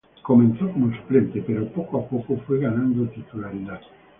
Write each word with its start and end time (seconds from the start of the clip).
Comenzó 0.23 0.67
como 0.71 0.89
suplente 0.95 1.43
pero 1.45 1.61
de 1.61 1.67
a 1.67 1.73
poco 1.73 2.41
fue 2.47 2.57
ganando 2.59 3.07
titularidad. 3.09 3.79